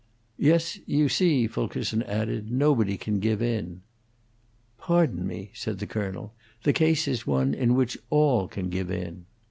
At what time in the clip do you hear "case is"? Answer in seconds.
6.73-7.27